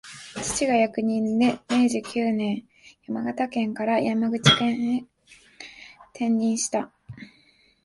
[0.35, 2.67] 父が役人で、明治九年、
[3.05, 5.05] 山形県から山口県へ
[6.07, 6.91] 転任した